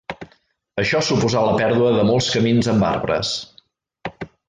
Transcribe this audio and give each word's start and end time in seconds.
Això 0.83 1.01
suposà 1.09 1.45
la 1.49 1.53
pèrdua 1.61 1.93
de 1.99 2.07
molts 2.09 2.33
camins 2.39 2.73
amb 2.75 2.91
arbres. 2.91 3.39